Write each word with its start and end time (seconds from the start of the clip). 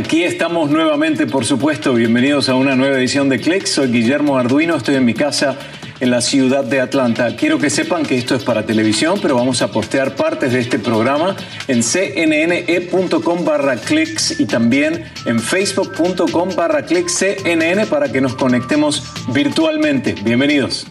Aquí 0.00 0.24
estamos 0.24 0.70
nuevamente, 0.70 1.26
por 1.26 1.44
supuesto. 1.44 1.92
Bienvenidos 1.92 2.48
a 2.48 2.54
una 2.54 2.74
nueva 2.74 2.96
edición 2.96 3.28
de 3.28 3.38
Click. 3.38 3.66
Soy 3.66 3.88
Guillermo 3.88 4.38
Arduino, 4.38 4.76
estoy 4.76 4.94
en 4.94 5.04
mi 5.04 5.12
casa 5.12 5.58
en 6.00 6.10
la 6.10 6.22
ciudad 6.22 6.64
de 6.64 6.80
Atlanta. 6.80 7.36
Quiero 7.36 7.58
que 7.58 7.68
sepan 7.68 8.06
que 8.06 8.16
esto 8.16 8.34
es 8.34 8.42
para 8.42 8.64
televisión, 8.64 9.18
pero 9.20 9.34
vamos 9.34 9.60
a 9.60 9.70
postear 9.70 10.16
partes 10.16 10.54
de 10.54 10.60
este 10.60 10.78
programa 10.78 11.36
en 11.68 11.82
cnne.com 11.82 13.44
barra 13.44 13.76
clicks 13.76 14.40
y 14.40 14.46
también 14.46 15.04
en 15.26 15.38
facebook.com 15.38 16.56
barra 16.56 16.86
clicks 16.86 17.18
cnn 17.18 17.86
para 17.86 18.10
que 18.10 18.22
nos 18.22 18.34
conectemos 18.36 19.04
virtualmente. 19.34 20.14
Bienvenidos. 20.24 20.86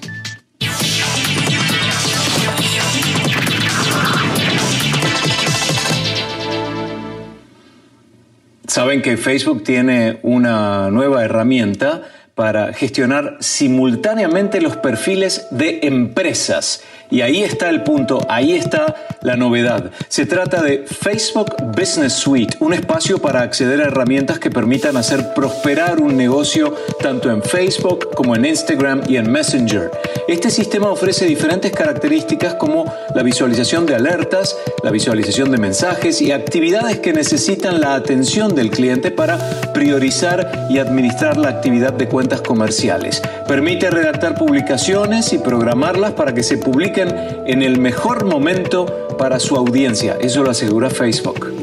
Saben 8.70 9.02
que 9.02 9.18
Facebook 9.18 9.64
tiene 9.64 10.20
una 10.22 10.92
nueva 10.92 11.26
herramienta 11.26 12.04
para 12.36 12.72
gestionar 12.72 13.38
simultáneamente 13.40 14.62
los 14.62 14.78
perfiles 14.78 15.48
de 15.50 15.80
empresas. 15.82 16.84
Y 17.12 17.22
ahí 17.22 17.44
está 17.44 17.70
el 17.70 17.82
punto, 17.82 18.20
ahí 18.30 18.54
está 18.54 18.96
la 19.22 19.36
novedad. 19.36 19.92
Se 20.08 20.26
trata 20.26 20.62
de 20.62 20.86
Facebook 20.86 21.56
Business 21.76 22.14
Suite, 22.14 22.56
un 22.60 22.74
espacio 22.74 23.18
para 23.18 23.42
acceder 23.42 23.82
a 23.82 23.86
herramientas 23.86 24.38
que 24.38 24.52
permitan 24.52 24.96
hacer 24.96 25.34
prosperar 25.34 26.00
un 26.00 26.16
negocio 26.16 26.76
tanto 27.02 27.32
en 27.32 27.42
Facebook 27.42 28.12
como 28.16 28.36
en 28.36 28.46
Instagram 28.46 29.02
y 29.08 29.18
en 29.18 29.32
Messenger. 29.32 29.90
Este 30.28 30.52
sistema 30.52 30.90
ofrece 30.90 31.26
diferentes 31.26 31.72
características 31.72 32.54
como 32.54 32.94
la 33.16 33.24
visualización 33.24 33.88
de 33.88 33.96
alertas, 33.96 34.56
la 34.84 34.92
visualización 34.92 35.50
de 35.50 35.58
mensajes 35.58 36.22
y 36.22 36.32
actividades 36.32 37.00
que 37.00 37.12
necesitan 37.12 37.82
la 37.82 37.96
atención 37.96 38.54
del 38.54 38.70
cliente 38.70 39.10
para 39.10 39.40
priorizar 39.74 40.68
y 40.70 40.78
administrar 40.78 41.38
la 41.38 41.50
actividad 41.50 41.94
de 41.94 42.08
cuentas 42.08 42.42
comerciales. 42.42 43.22
Permite 43.48 43.90
redactar 43.90 44.36
publicaciones 44.36 45.34
y 45.34 45.40
programarlas 45.40 46.12
para 46.12 46.36
que 46.36 46.44
se 46.44 46.60
publiquen 46.60 46.99
en 47.02 47.64
el 47.64 47.80
mejor 47.80 48.26
momento 48.26 49.08
para 49.18 49.40
su 49.40 49.56
audiencia. 49.56 50.18
Eso 50.22 50.44
lo 50.44 50.52
asegura 50.52 50.90
Facebook. 50.90 51.60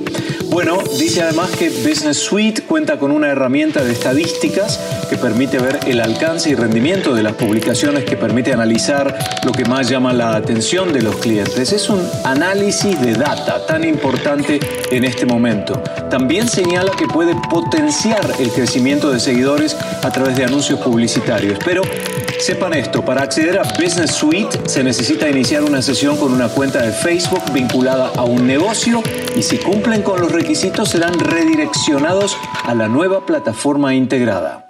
Bueno, 0.57 0.79
dice 0.99 1.23
además 1.23 1.51
que 1.51 1.69
Business 1.69 2.17
Suite 2.17 2.63
cuenta 2.63 2.99
con 2.99 3.11
una 3.11 3.29
herramienta 3.29 3.85
de 3.85 3.93
estadísticas 3.93 4.81
que 5.11 5.17
permite 5.17 5.59
ver 5.59 5.81
el 5.87 6.01
alcance 6.01 6.49
y 6.49 6.55
rendimiento 6.55 7.15
de 7.15 7.23
las 7.23 7.35
publicaciones, 7.35 8.05
que 8.05 8.17
permite 8.17 8.55
analizar 8.55 9.19
lo 9.45 9.53
que 9.53 9.65
más 9.67 9.89
llama 9.91 10.15
la 10.15 10.35
atención 10.35 10.93
de 10.95 11.03
los 11.03 11.17
clientes. 11.17 11.73
Es 11.73 11.91
un 11.91 12.01
análisis 12.25 12.99
de 13.03 13.13
data 13.13 13.67
tan 13.67 13.85
importante 13.85 14.59
en 14.91 15.05
este 15.05 15.27
momento. 15.27 15.75
También 16.11 16.49
señala 16.49 16.93
que 16.93 17.07
puede 17.07 17.35
potenciar 17.51 18.27
el 18.39 18.51
crecimiento 18.51 19.11
de 19.11 19.21
seguidores 19.21 19.77
a 20.03 20.11
través 20.11 20.37
de 20.37 20.45
anuncios 20.45 20.81
publicitarios. 20.81 21.59
Pero 21.65 21.83
Sepan 22.39 22.75
esto, 22.75 23.05
para 23.05 23.23
acceder 23.23 23.59
a 23.59 23.63
Business 23.63 24.13
Suite 24.13 24.69
se 24.69 24.85
necesita 24.85 25.29
iniciar 25.29 25.65
una 25.65 25.81
sesión 25.81 26.17
con 26.17 26.33
una 26.33 26.49
cuenta 26.49 26.83
de 26.83 26.93
Facebook 26.93 27.43
vinculada 27.53 28.13
a 28.15 28.25
un 28.25 28.47
negocio 28.47 29.03
y 29.35 29.43
si 29.43 29.59
cumplen 29.59 30.03
con 30.03 30.21
los 30.21 30.31
requisitos 30.31 30.91
serán 30.91 31.19
redireccionados 31.19 32.37
a 32.65 32.75
la 32.75 32.89
nueva 32.89 33.25
plataforma 33.27 33.95
integrada. 33.95 34.67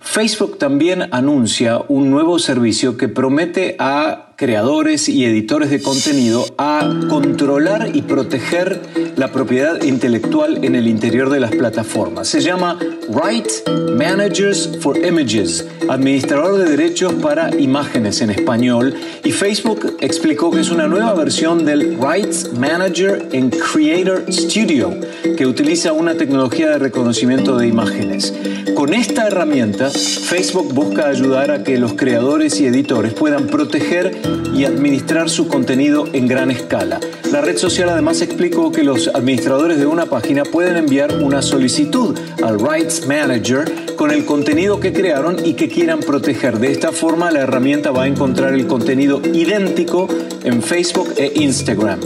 Facebook 0.00 0.58
también 0.58 1.12
anuncia 1.12 1.80
un 1.88 2.10
nuevo 2.10 2.38
servicio 2.38 2.96
que 2.96 3.08
promete 3.08 3.76
a 3.78 4.27
creadores 4.38 5.08
y 5.08 5.24
editores 5.24 5.68
de 5.68 5.82
contenido 5.82 6.46
a 6.58 6.88
controlar 7.08 7.90
y 7.92 8.02
proteger 8.02 8.80
la 9.16 9.32
propiedad 9.32 9.82
intelectual 9.82 10.64
en 10.64 10.76
el 10.76 10.86
interior 10.86 11.28
de 11.28 11.40
las 11.40 11.50
plataformas. 11.50 12.28
Se 12.28 12.40
llama 12.40 12.78
Right 13.08 13.48
Managers 13.96 14.78
for 14.80 14.96
Images, 14.96 15.66
administrador 15.88 16.56
de 16.56 16.70
derechos 16.70 17.14
para 17.14 17.52
imágenes 17.58 18.20
en 18.20 18.30
español, 18.30 18.94
y 19.24 19.32
Facebook 19.32 19.96
explicó 20.00 20.52
que 20.52 20.60
es 20.60 20.70
una 20.70 20.86
nueva 20.86 21.14
versión 21.14 21.64
del 21.64 21.98
Rights 22.00 22.52
Manager 22.52 23.28
en 23.32 23.50
Creator 23.50 24.24
Studio, 24.32 24.94
que 25.36 25.46
utiliza 25.46 25.92
una 25.92 26.14
tecnología 26.14 26.68
de 26.70 26.78
reconocimiento 26.78 27.58
de 27.58 27.66
imágenes. 27.66 28.32
Con 28.76 28.94
esta 28.94 29.26
herramienta, 29.26 29.90
Facebook 29.90 30.72
busca 30.72 31.08
ayudar 31.08 31.50
a 31.50 31.64
que 31.64 31.78
los 31.78 31.94
creadores 31.94 32.60
y 32.60 32.66
editores 32.66 33.12
puedan 33.14 33.48
proteger 33.48 34.27
y 34.54 34.64
administrar 34.64 35.30
su 35.30 35.48
contenido 35.48 36.06
en 36.12 36.26
gran 36.26 36.50
escala. 36.50 37.00
La 37.32 37.40
red 37.42 37.58
social 37.58 37.90
además 37.90 38.22
explicó 38.22 38.72
que 38.72 38.82
los 38.82 39.08
administradores 39.08 39.78
de 39.78 39.86
una 39.86 40.06
página 40.06 40.44
pueden 40.44 40.76
enviar 40.76 41.22
una 41.22 41.42
solicitud 41.42 42.18
al 42.42 42.58
Rights 42.58 43.06
Manager 43.06 43.70
con 43.96 44.10
el 44.10 44.24
contenido 44.24 44.80
que 44.80 44.92
crearon 44.92 45.44
y 45.44 45.54
que 45.54 45.68
quieran 45.68 46.00
proteger. 46.00 46.58
De 46.58 46.72
esta 46.72 46.90
forma 46.92 47.30
la 47.30 47.40
herramienta 47.40 47.90
va 47.90 48.04
a 48.04 48.06
encontrar 48.06 48.54
el 48.54 48.66
contenido 48.66 49.20
idéntico 49.34 50.08
en 50.44 50.62
Facebook 50.62 51.14
e 51.16 51.32
Instagram. 51.34 52.00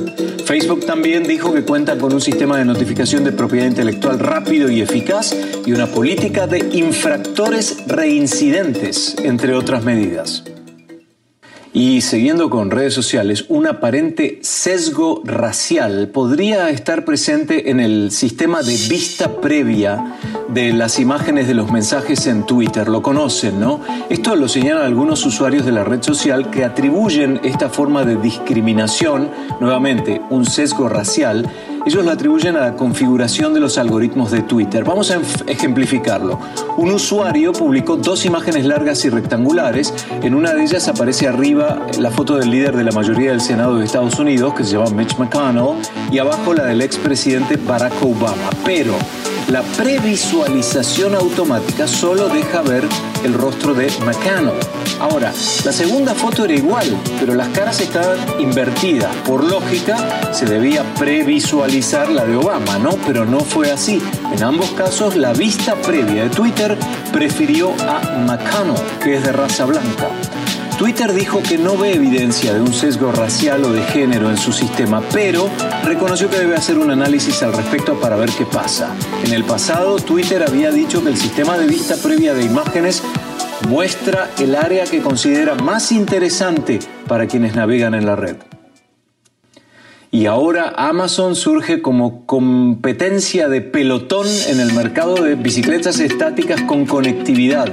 Facebook 0.45 0.85
también 0.85 1.23
dijo 1.23 1.53
que 1.53 1.63
cuenta 1.63 1.97
con 1.97 2.13
un 2.13 2.21
sistema 2.21 2.59
de 2.59 2.65
notificación 2.65 3.25
de 3.25 3.33
propiedad 3.33 3.67
intelectual 3.67 4.19
rápido 4.19 4.71
y 4.71 4.81
eficaz 4.81 5.37
y 5.65 5.73
una 5.73 5.87
política 5.87 6.47
de 6.47 6.59
infractores 6.73 7.87
reincidentes, 7.87 9.17
entre 9.23 9.55
otras 9.55 9.85
medidas. 9.85 10.43
Y 11.75 12.03
siguiendo 12.03 12.51
con 12.51 12.71
redes 12.71 12.93
sociales, 12.93 13.47
un 13.49 13.67
aparente 13.67 14.39
sesgo 14.43 15.23
racial 15.25 16.09
podría 16.09 16.69
estar 16.69 17.07
presente 17.07 17.71
en 17.71 17.81
el 17.81 18.11
sistema 18.11 18.63
de 18.63 18.77
vista 18.91 19.41
previa 19.41 20.19
de 20.49 20.75
las 20.75 20.99
imágenes 20.99 21.49
de 21.49 21.55
los 21.55 21.73
mensajes 21.73 22.27
en 22.27 22.45
Twitter. 22.45 22.89
Lo 22.89 23.01
conocen, 23.01 23.59
¿no? 23.59 23.81
Esto 24.11 24.37
lo 24.37 24.49
señalan 24.49 24.85
algunos 24.85 25.25
usuarios 25.25 25.65
de 25.65 25.73
la 25.73 25.83
red 25.83 26.03
social 26.03 26.51
que 26.51 26.63
atribuyen 26.63 27.41
esta 27.43 27.71
forma 27.71 28.05
de 28.05 28.17
discriminación, 28.17 29.31
nuevamente 29.59 30.21
un 30.29 30.45
sesgo 30.45 30.91
racial, 30.91 31.51
ellos 31.85 32.05
lo 32.05 32.11
atribuyen 32.11 32.57
a 32.57 32.61
la 32.61 32.77
configuración 32.77 33.55
de 33.55 33.61
los 33.61 33.79
algoritmos 33.79 34.31
de 34.31 34.43
Twitter. 34.43 34.85
Vamos 34.85 35.11
a 35.11 35.21
ejemplificarlo. 35.47 36.39
Un 36.77 36.93
usuario 36.93 37.53
publicó 37.53 37.97
dos 37.97 38.25
imágenes 38.25 38.65
largas 38.65 39.05
y 39.05 39.11
rectangulares. 39.11 39.93
En 40.23 40.35
una 40.35 40.55
de 40.55 40.63
ellas 40.63 40.89
aparece 40.89 41.27
arriba 41.27 41.87
la 41.99 42.11
foto 42.11 42.37
del 42.37 42.51
líder 42.51 42.77
de 42.77 42.85
la 42.85 42.93
mayoría 42.93 43.31
del 43.31 43.41
Senado 43.41 43.79
de 43.79 43.85
Estados 43.85 44.19
Unidos, 44.19 44.55
que 44.55 44.65
se 44.65 44.73
llama 44.77 44.91
Mitch 44.91 45.19
McConnell, 45.19 45.77
y 46.11 46.19
abajo 46.19 46.55
la 46.55 46.65
del 46.65 46.83
expresidente 46.83 47.57
Barack 47.57 47.95
Obama. 48.03 48.51
Pero 48.65 48.95
la 49.49 49.63
previsualización 49.63 51.15
automática 51.15 51.89
solo 51.89 52.29
deja 52.29 52.63
ver 52.63 52.85
el 53.25 53.35
rostro 53.35 53.75
de 53.75 53.91
McConnell. 54.05 54.55
Ahora, 55.03 55.33
la 55.65 55.73
segunda 55.73 56.15
foto 56.15 56.45
era 56.45 56.55
igual, 56.55 56.97
pero 57.19 57.35
las 57.35 57.49
caras 57.49 57.81
estaban 57.81 58.19
invertidas. 58.39 59.13
Por 59.27 59.43
lógica, 59.43 59.97
se 60.33 60.47
debía 60.47 60.85
previsualizar 60.95 62.09
la 62.09 62.25
de 62.25 62.37
Obama, 62.37 62.79
¿no? 62.79 62.91
Pero 63.05 63.25
no 63.25 63.41
fue 63.41 63.73
así. 63.73 64.01
En 64.33 64.45
ambos 64.45 64.71
casos, 64.71 65.17
la 65.17 65.33
vista 65.33 65.75
previa 65.75 66.23
de 66.23 66.31
Twitter 66.31 66.79
prefirió 67.13 67.73
a 67.81 68.17
McConnell, 68.19 68.81
que 69.03 69.17
es 69.17 69.25
de 69.25 69.33
raza 69.33 69.65
blanca. 69.65 70.07
Twitter 70.79 71.13
dijo 71.13 71.43
que 71.43 71.59
no 71.59 71.77
ve 71.77 71.95
evidencia 71.95 72.55
de 72.55 72.61
un 72.61 72.73
sesgo 72.73 73.13
racial 73.13 73.65
o 73.65 73.73
de 73.73 73.83
género 73.83 74.31
en 74.31 74.37
su 74.37 74.53
sistema, 74.53 75.01
pero 75.13 75.49
reconoció 75.85 76.29
que 76.29 76.39
debe 76.39 76.57
hacer 76.57 76.79
un 76.79 76.91
análisis 76.91 77.43
al 77.43 77.53
respecto 77.53 78.01
para 78.01 78.17
ver 78.17 78.31
qué 78.31 78.47
pasa. 78.47 78.95
En 79.25 79.33
el 79.33 79.45
pasado, 79.45 79.97
Twitter 79.97 80.45
había 80.47 80.71
dicho 80.71 81.03
que 81.03 81.11
el 81.11 81.17
sistema 81.17 81.59
de 81.59 81.67
vista 81.67 81.97
previa 81.97 82.35
de 82.35 82.45
imágenes 82.45 83.03
muestra 83.69 84.31
el 84.39 84.55
área 84.55 84.85
que 84.85 85.01
considera 85.01 85.55
más 85.55 85.93
interesante 85.93 86.79
para 87.09 87.27
quienes 87.27 87.55
navegan 87.55 87.95
en 87.95 88.07
la 88.07 88.17
red. 88.17 88.37
Y 90.11 90.27
ahora 90.27 90.75
Amazon 90.77 91.35
surge 91.35 91.81
como 91.81 92.27
competencia 92.27 93.49
de 93.49 93.63
pelotón 93.63 94.27
en 94.47 94.61
el 94.61 94.75
mercado 94.75 95.15
de 95.15 95.37
bicicletas 95.37 96.01
estáticas 96.01 96.61
con 96.63 96.85
conectividad. 96.85 97.73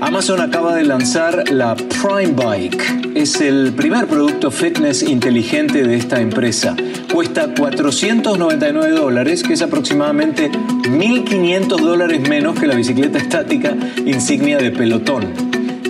Amazon 0.00 0.40
acaba 0.40 0.74
de 0.74 0.84
lanzar 0.84 1.50
la 1.50 1.74
Prime 1.74 2.32
Bike. 2.32 3.12
Es 3.14 3.40
el 3.40 3.72
primer 3.74 4.06
producto 4.06 4.50
fitness 4.50 5.02
inteligente 5.02 5.82
de 5.82 5.94
esta 5.96 6.20
empresa. 6.20 6.74
Cuesta 7.12 7.52
499 7.54 8.90
dólares, 8.92 9.42
que 9.42 9.52
es 9.52 9.62
aproximadamente 9.62 10.50
1.500 10.50 11.66
dólares 11.80 12.28
menos 12.28 12.58
que 12.58 12.66
la 12.66 12.74
bicicleta 12.74 13.18
estática 13.18 13.76
insignia 14.06 14.56
de 14.58 14.70
pelotón. 14.70 15.34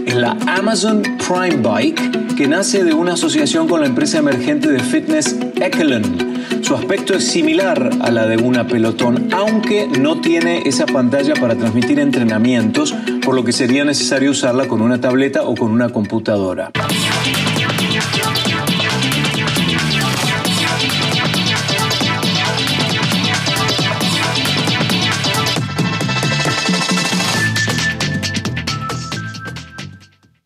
Es 0.07 0.17
la 0.17 0.37
Amazon 0.47 1.03
Prime 1.03 1.63
Bike 1.63 2.35
que 2.37 2.49
nace 2.49 2.83
de 2.83 2.93
una 2.93 3.13
asociación 3.13 3.69
con 3.69 3.81
la 3.81 3.87
empresa 3.87 4.19
emergente 4.19 4.71
de 4.71 4.81
fitness 4.81 5.37
Echelon 5.61 6.30
su 6.63 6.75
aspecto 6.75 7.15
es 7.15 7.27
similar 7.27 7.91
a 8.01 8.11
la 8.11 8.27
de 8.27 8.37
una 8.37 8.67
pelotón, 8.67 9.29
aunque 9.33 9.89
no 9.89 10.21
tiene 10.21 10.63
esa 10.67 10.87
pantalla 10.87 11.35
para 11.35 11.57
transmitir 11.57 11.99
entrenamientos, 11.99 12.95
por 13.25 13.35
lo 13.35 13.45
que 13.45 13.53
sería 13.53 13.85
necesario 13.85 14.31
usarla 14.31 14.69
con 14.69 14.81
una 14.81 15.01
tableta 15.01 15.43
o 15.43 15.55
con 15.55 15.71
una 15.71 15.89
computadora. 15.89 16.71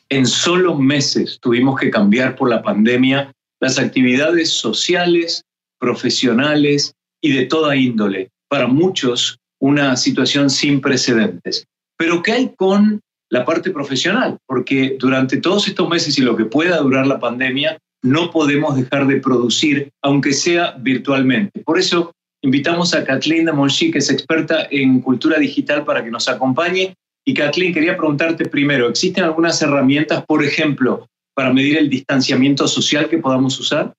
En 0.09 0.27
solo 0.27 0.77
meses 0.77 1.39
tuvimos 1.41 1.79
que 1.81 1.91
cambiar 1.91 2.37
por 2.37 2.49
la 2.49 2.63
pandemia 2.63 3.33
las 3.61 3.79
actividades 3.79 4.51
sociales, 4.51 5.43
profesionales 5.79 6.95
y 7.21 7.33
de 7.33 7.47
toda 7.47 7.77
índole. 7.77 8.31
Para 8.49 8.67
muchos, 8.67 9.39
una 9.61 9.97
situación 9.97 10.51
sin 10.51 10.81
precedentes. 10.81 11.67
Pero 11.97 12.23
¿qué 12.23 12.33
hay 12.33 12.53
con 12.57 13.01
la 13.31 13.45
parte 13.45 13.71
profesional? 13.71 14.39
Porque 14.47 14.97
durante 14.99 15.39
todos 15.39 15.69
estos 15.69 15.89
meses 15.89 16.19
y 16.19 16.23
lo 16.23 16.37
que 16.37 16.45
pueda 16.45 16.79
durar 16.79 17.07
la 17.07 17.19
pandemia, 17.19 17.79
no 18.03 18.31
podemos 18.31 18.77
dejar 18.77 19.07
de 19.07 19.17
producir, 19.17 19.91
aunque 20.03 20.35
sea 20.35 20.77
virtualmente. 20.79 21.61
Por 21.61 21.79
eso 21.79 22.13
invitamos 22.43 22.93
a 22.95 23.03
Kathleen 23.03 23.47
de 23.47 23.53
Monchi, 23.53 23.91
que 23.91 23.99
es 23.99 24.11
experta 24.11 24.69
en 24.71 25.01
cultura 25.01 25.39
digital, 25.39 25.85
para 25.85 26.05
que 26.05 26.11
nos 26.11 26.29
acompañe. 26.29 26.95
Y 27.25 27.33
Kathleen, 27.33 27.73
quería 27.73 27.97
preguntarte 27.97 28.45
primero, 28.45 28.91
¿existen 28.91 29.25
algunas 29.25 29.63
herramientas, 29.63 30.23
por 30.27 30.45
ejemplo, 30.45 31.07
para 31.35 31.53
medir 31.53 31.79
el 31.79 31.89
distanciamiento 31.89 32.69
social 32.69 33.09
que 33.09 33.17
podamos 33.17 33.59
usar? 33.59 33.95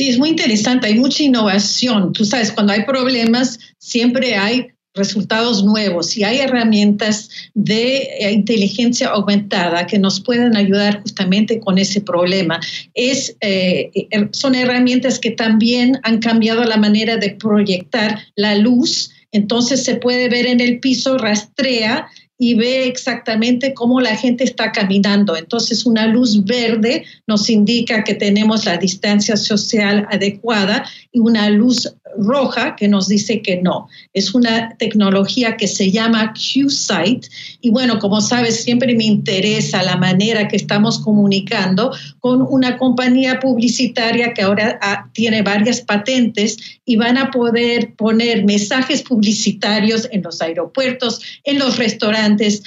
Sí, 0.00 0.08
es 0.08 0.18
muy 0.18 0.30
interesante, 0.30 0.86
hay 0.86 0.94
mucha 0.94 1.22
innovación. 1.22 2.14
Tú 2.14 2.24
sabes, 2.24 2.50
cuando 2.52 2.72
hay 2.72 2.84
problemas, 2.84 3.58
siempre 3.76 4.34
hay 4.34 4.68
resultados 4.94 5.62
nuevos 5.62 6.16
y 6.16 6.24
hay 6.24 6.38
herramientas 6.38 7.28
de 7.52 8.08
eh, 8.18 8.32
inteligencia 8.32 9.08
aumentada 9.08 9.86
que 9.86 9.98
nos 9.98 10.18
pueden 10.18 10.56
ayudar 10.56 11.02
justamente 11.02 11.60
con 11.60 11.76
ese 11.76 12.00
problema. 12.00 12.58
Es, 12.94 13.36
eh, 13.42 13.90
er, 14.10 14.30
son 14.32 14.54
herramientas 14.54 15.18
que 15.18 15.32
también 15.32 16.00
han 16.02 16.20
cambiado 16.20 16.64
la 16.64 16.78
manera 16.78 17.18
de 17.18 17.32
proyectar 17.32 18.20
la 18.36 18.54
luz. 18.54 19.10
Entonces 19.32 19.84
se 19.84 19.96
puede 19.96 20.30
ver 20.30 20.46
en 20.46 20.60
el 20.60 20.80
piso, 20.80 21.18
rastrea 21.18 22.08
y 22.42 22.54
ve 22.54 22.86
exactamente 22.86 23.74
cómo 23.74 24.00
la 24.00 24.16
gente 24.16 24.44
está 24.44 24.72
caminando. 24.72 25.36
Entonces, 25.36 25.84
una 25.84 26.06
luz 26.06 26.42
verde 26.42 27.04
nos 27.26 27.50
indica 27.50 28.02
que 28.02 28.14
tenemos 28.14 28.64
la 28.64 28.78
distancia 28.78 29.36
social 29.36 30.06
adecuada 30.10 30.86
y 31.12 31.18
una 31.18 31.50
luz 31.50 31.94
roja 32.18 32.76
que 32.76 32.88
nos 32.88 33.08
dice 33.08 33.42
que 33.42 33.60
no. 33.62 33.88
Es 34.12 34.34
una 34.34 34.76
tecnología 34.78 35.56
que 35.56 35.66
se 35.66 35.90
llama 35.90 36.32
QSight 36.32 37.26
y 37.60 37.70
bueno, 37.70 37.98
como 37.98 38.20
sabes, 38.20 38.62
siempre 38.62 38.94
me 38.94 39.04
interesa 39.04 39.82
la 39.82 39.96
manera 39.96 40.48
que 40.48 40.56
estamos 40.56 40.98
comunicando 40.98 41.92
con 42.20 42.42
una 42.42 42.76
compañía 42.78 43.40
publicitaria 43.40 44.32
que 44.34 44.42
ahora 44.42 44.78
ah, 44.82 45.08
tiene 45.12 45.42
varias 45.42 45.80
patentes 45.80 46.56
y 46.84 46.96
van 46.96 47.18
a 47.18 47.30
poder 47.30 47.94
poner 47.94 48.44
mensajes 48.44 49.02
publicitarios 49.02 50.08
en 50.10 50.22
los 50.22 50.40
aeropuertos, 50.40 51.20
en 51.44 51.58
los 51.58 51.78
restaurantes, 51.78 52.62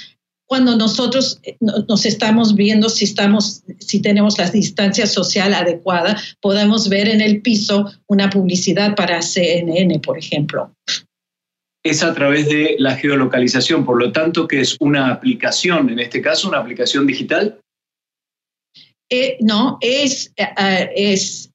cuando 0.54 0.76
nosotros 0.76 1.40
eh, 1.42 1.56
nos 1.60 2.06
estamos 2.06 2.54
viendo 2.54 2.88
si 2.88 3.06
estamos, 3.06 3.64
si 3.80 4.00
tenemos 4.00 4.38
la 4.38 4.48
distancia 4.48 5.04
social 5.04 5.52
adecuada, 5.52 6.16
podemos 6.40 6.88
ver 6.88 7.08
en 7.08 7.20
el 7.20 7.42
piso 7.42 7.90
una 8.06 8.30
publicidad 8.30 8.94
para 8.94 9.20
CNN, 9.20 9.98
por 9.98 10.16
ejemplo. 10.16 10.72
Es 11.82 12.04
a 12.04 12.14
través 12.14 12.48
de 12.48 12.76
la 12.78 12.94
geolocalización, 12.94 13.84
por 13.84 13.98
lo 13.98 14.12
tanto, 14.12 14.46
que 14.46 14.60
es 14.60 14.76
una 14.78 15.10
aplicación, 15.10 15.90
en 15.90 15.98
este 15.98 16.22
caso, 16.22 16.46
una 16.46 16.58
aplicación 16.58 17.04
digital. 17.04 17.58
Eh, 19.10 19.36
no, 19.40 19.78
es, 19.80 20.32
eh, 20.36 20.88
es 20.94 21.50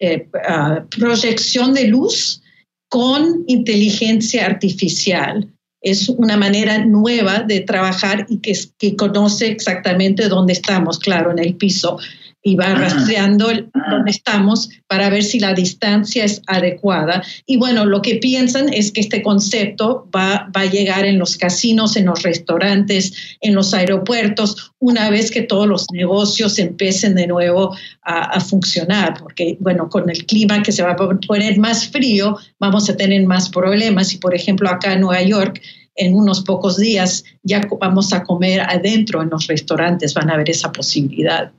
ah, 0.45 0.83
proyección 0.99 1.73
de 1.73 1.87
luz 1.87 2.41
con 2.89 3.45
inteligencia 3.47 4.45
artificial 4.45 5.47
es 5.81 6.09
una 6.09 6.37
manera 6.37 6.85
nueva 6.85 7.39
de 7.39 7.61
trabajar 7.61 8.25
y 8.29 8.39
que, 8.39 8.53
que 8.77 8.95
conoce 8.95 9.47
exactamente 9.47 10.27
dónde 10.27 10.53
estamos, 10.53 10.99
claro, 10.99 11.31
en 11.31 11.39
el 11.39 11.55
piso 11.55 11.97
y 12.41 12.55
va 12.55 12.73
rastreando 12.73 13.47
dónde 13.89 14.11
estamos 14.11 14.69
para 14.87 15.09
ver 15.09 15.23
si 15.23 15.39
la 15.39 15.53
distancia 15.53 16.23
es 16.23 16.41
adecuada. 16.47 17.21
Y 17.45 17.57
bueno, 17.57 17.85
lo 17.85 18.01
que 18.01 18.15
piensan 18.15 18.71
es 18.73 18.91
que 18.91 19.01
este 19.01 19.21
concepto 19.21 20.07
va, 20.15 20.49
va 20.55 20.61
a 20.61 20.65
llegar 20.65 21.05
en 21.05 21.19
los 21.19 21.35
casinos, 21.35 21.97
en 21.97 22.05
los 22.05 22.23
restaurantes, 22.23 23.37
en 23.41 23.55
los 23.55 23.73
aeropuertos, 23.73 24.71
una 24.79 25.09
vez 25.09 25.31
que 25.31 25.41
todos 25.41 25.67
los 25.67 25.85
negocios 25.91 26.57
empiecen 26.59 27.15
de 27.15 27.27
nuevo 27.27 27.75
a, 28.03 28.19
a 28.31 28.39
funcionar, 28.39 29.15
porque 29.19 29.57
bueno, 29.59 29.89
con 29.89 30.09
el 30.09 30.25
clima 30.25 30.63
que 30.63 30.71
se 30.71 30.83
va 30.83 30.91
a 30.91 30.95
poner 30.95 31.57
más 31.57 31.89
frío, 31.89 32.37
vamos 32.57 32.89
a 32.89 32.95
tener 32.95 33.25
más 33.25 33.49
problemas. 33.49 34.13
Y 34.13 34.17
por 34.17 34.33
ejemplo, 34.33 34.69
acá 34.69 34.93
en 34.93 35.01
Nueva 35.01 35.21
York, 35.23 35.61
en 35.95 36.15
unos 36.15 36.41
pocos 36.41 36.77
días 36.77 37.25
ya 37.43 37.67
vamos 37.79 38.13
a 38.13 38.23
comer 38.23 38.61
adentro 38.61 39.21
en 39.21 39.29
los 39.29 39.47
restaurantes, 39.47 40.13
van 40.13 40.29
a 40.29 40.37
ver 40.37 40.49
esa 40.49 40.71
posibilidad. 40.71 41.51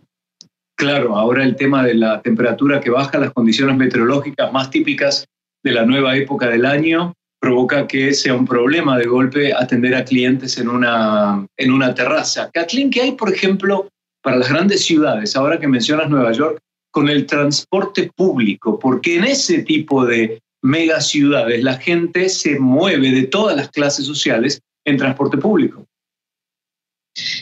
Claro, 0.81 1.15
ahora 1.15 1.45
el 1.45 1.57
tema 1.57 1.85
de 1.85 1.93
la 1.93 2.23
temperatura 2.23 2.81
que 2.81 2.89
baja, 2.89 3.19
las 3.19 3.35
condiciones 3.35 3.77
meteorológicas 3.77 4.51
más 4.51 4.71
típicas 4.71 5.27
de 5.63 5.73
la 5.73 5.85
nueva 5.85 6.17
época 6.17 6.49
del 6.49 6.65
año, 6.65 7.13
provoca 7.39 7.87
que 7.87 8.15
sea 8.15 8.35
un 8.35 8.47
problema 8.47 8.97
de 8.97 9.05
golpe 9.05 9.53
atender 9.53 9.95
a 9.95 10.07
clientes 10.07 10.57
en 10.57 10.71
una, 10.71 11.47
en 11.59 11.71
una 11.71 11.95
terraza. 11.95 12.51
Kathleen, 12.51 12.89
¿qué 12.89 13.03
hay, 13.03 13.13
por 13.13 13.31
ejemplo, 13.31 13.89
para 14.23 14.39
las 14.39 14.49
grandes 14.49 14.83
ciudades, 14.83 15.37
ahora 15.37 15.61
que 15.61 15.69
mencionas 15.69 16.09
Nueva 16.09 16.33
York, 16.33 16.59
con 16.91 17.11
el 17.11 17.27
transporte 17.27 18.11
público? 18.17 18.79
Porque 18.79 19.19
en 19.19 19.25
ese 19.25 19.61
tipo 19.65 20.07
de 20.07 20.41
megaciudades 20.63 21.63
la 21.63 21.75
gente 21.75 22.31
se 22.31 22.59
mueve 22.59 23.11
de 23.11 23.25
todas 23.25 23.55
las 23.55 23.69
clases 23.69 24.07
sociales 24.07 24.63
en 24.87 24.97
transporte 24.97 25.37
público. 25.37 25.85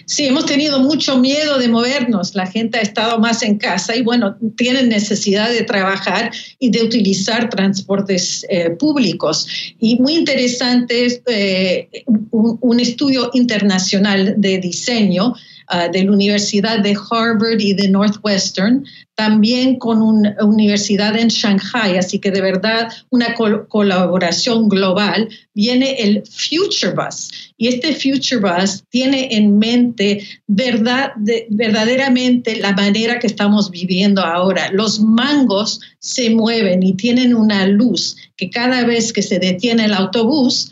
Sí, 0.07 0.27
hemos 0.27 0.47
tenido 0.47 0.81
mucho 0.81 1.19
miedo 1.19 1.59
de 1.59 1.69
movernos. 1.69 2.35
La 2.35 2.47
gente 2.47 2.79
ha 2.79 2.83
estado 2.83 3.19
más 3.19 3.43
en 3.43 3.59
casa 3.59 3.95
y 3.95 4.03
bueno, 4.03 4.37
tienen 4.57 4.89
necesidad 4.89 5.51
de 5.51 5.63
trabajar 5.63 6.33
y 6.59 6.71
de 6.71 6.83
utilizar 6.83 7.51
transportes 7.51 8.47
eh, 8.49 8.71
públicos. 8.71 9.47
Y 9.79 10.01
muy 10.01 10.15
interesante 10.15 11.05
es 11.05 11.21
eh, 11.27 11.89
un, 12.31 12.81
estudio 12.81 13.31
internacional 13.35 14.35
de 14.39 14.59
diseño 14.59 15.35
uh, 15.73 15.91
de 15.93 16.05
la 16.05 16.13
Universidad 16.13 16.81
de 16.81 16.97
Harvard 17.11 17.61
y 17.61 17.75
de 17.75 17.89
Northwestern 17.89 18.85
también 19.19 19.81
con 19.81 20.01
una 20.01 20.37
universidad 20.43 21.19
en 21.19 21.27
Shanghai, 21.27 21.99
así 21.99 22.21
que 22.21 22.31
de 22.31 22.41
verdad 22.41 22.89
una 23.11 23.35
colaboración 23.35 24.69
global, 24.69 25.29
viene 25.55 26.01
el 26.01 26.23
Future 26.25 26.93
Bus. 26.93 27.53
Y 27.57 27.67
este 27.67 27.95
Future 27.95 28.41
Bus 28.41 28.85
tiene 28.91 29.35
en 29.35 29.59
mente 29.59 30.25
verdad, 30.47 31.15
verdaderamente 31.51 32.61
la 32.61 32.73
manera 32.75 33.19
que 33.19 33.27
estamos 33.27 33.73
viviendo 33.73 34.23
ahora. 34.23 34.71
Los 34.71 35.01
mangos 35.01 35.81
se 35.99 36.31
mueven 36.31 36.85
y 36.85 36.95
tienen 36.95 37.35
una 37.35 37.67
luz 37.67 38.17
que 38.37 38.51
cada 38.51 38.85
vez 38.85 39.13
que 39.13 39.23
se 39.23 39.41
detiene 39.41 39.87
el 39.87 39.95
autobús, 39.95 40.71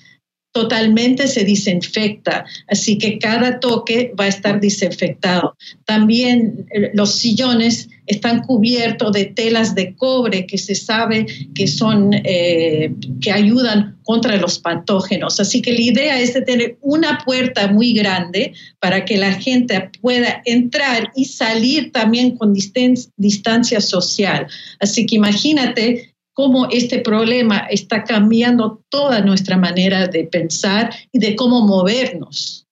totalmente 0.56 1.28
se 1.28 1.44
desinfecta, 1.44 2.46
así 2.66 2.96
que 2.96 3.18
cada 3.18 3.60
toque 3.60 4.14
va 4.18 4.24
a 4.24 4.28
estar 4.28 4.58
desinfectado. 4.58 5.54
También 5.84 6.66
eh, 6.70 6.92
los 6.94 7.16
sillones 7.16 7.90
están 8.06 8.40
cubiertos 8.40 9.12
de 9.12 9.26
telas 9.26 9.74
de 9.74 9.94
cobre 9.94 10.46
que 10.46 10.56
se 10.56 10.74
sabe 10.74 11.26
que 11.54 11.66
son 11.66 12.14
eh, 12.14 12.90
que 13.20 13.32
ayudan 13.32 13.98
contra 14.02 14.38
los 14.38 14.58
patógenos. 14.58 15.38
Así 15.40 15.60
que 15.60 15.74
la 15.74 15.80
idea 15.82 16.20
es 16.22 16.32
de 16.32 16.40
tener 16.40 16.78
una 16.80 17.18
puerta 17.26 17.68
muy 17.68 17.92
grande 17.92 18.54
para 18.80 19.04
que 19.04 19.18
la 19.18 19.32
gente 19.32 19.90
pueda 20.00 20.40
entrar 20.46 21.12
y 21.14 21.26
salir 21.26 21.92
también 21.92 22.38
con 22.38 22.54
distancia 22.54 23.82
social. 23.82 24.46
Así 24.80 25.04
que 25.04 25.16
imagínate 25.16 26.15
cómo 26.36 26.68
este 26.70 26.98
problema 26.98 27.66
está 27.70 28.04
cambiando 28.04 28.82
toda 28.90 29.20
nuestra 29.20 29.56
manera 29.56 30.06
de 30.06 30.24
pensar 30.24 30.94
y 31.10 31.18
de 31.18 31.34
cómo 31.34 31.66
movernos. 31.66 32.66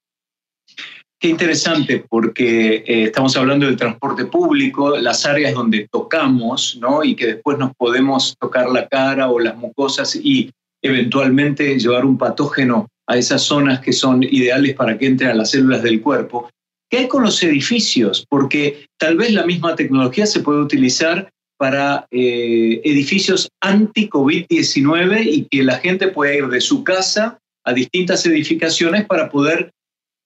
Qué 1.18 1.28
interesante, 1.30 2.04
porque 2.06 2.84
eh, 2.86 3.04
estamos 3.04 3.34
hablando 3.38 3.64
del 3.64 3.76
transporte 3.76 4.26
público, 4.26 4.98
las 4.98 5.24
áreas 5.24 5.54
donde 5.54 5.88
tocamos, 5.90 6.76
¿no? 6.78 7.02
Y 7.02 7.16
que 7.16 7.26
después 7.26 7.56
nos 7.56 7.74
podemos 7.74 8.36
tocar 8.38 8.68
la 8.68 8.86
cara 8.86 9.30
o 9.30 9.40
las 9.40 9.56
mucosas 9.56 10.14
y 10.14 10.50
eventualmente 10.82 11.78
llevar 11.78 12.04
un 12.04 12.18
patógeno 12.18 12.88
a 13.06 13.16
esas 13.16 13.40
zonas 13.40 13.80
que 13.80 13.94
son 13.94 14.22
ideales 14.22 14.74
para 14.74 14.98
que 14.98 15.06
entren 15.06 15.30
a 15.30 15.34
las 15.34 15.52
células 15.52 15.82
del 15.82 16.02
cuerpo. 16.02 16.50
¿Qué 16.90 16.98
hay 16.98 17.08
con 17.08 17.22
los 17.22 17.42
edificios? 17.42 18.26
Porque 18.28 18.84
tal 18.98 19.16
vez 19.16 19.32
la 19.32 19.46
misma 19.46 19.74
tecnología 19.74 20.26
se 20.26 20.40
puede 20.40 20.60
utilizar 20.60 21.30
para 21.56 22.06
eh, 22.10 22.80
edificios 22.84 23.48
anti-COVID-19 23.60 25.26
y 25.26 25.44
que 25.44 25.62
la 25.62 25.78
gente 25.78 26.08
pueda 26.08 26.34
ir 26.34 26.48
de 26.48 26.60
su 26.60 26.84
casa 26.84 27.38
a 27.64 27.72
distintas 27.72 28.26
edificaciones 28.26 29.06
para 29.06 29.30
poder 29.30 29.72